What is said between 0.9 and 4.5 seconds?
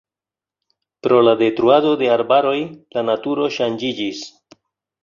Pro la detruado de arbaroj la naturo ŝanĝiĝis.